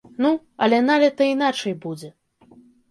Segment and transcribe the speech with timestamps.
[0.25, 0.31] Ну,
[0.67, 2.15] але налета іначай будзе.